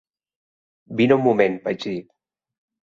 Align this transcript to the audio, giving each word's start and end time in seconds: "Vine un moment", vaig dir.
"Vine 1.03 1.19
un 1.19 1.23
moment", 1.29 1.61
vaig 1.69 1.87
dir. 1.89 1.97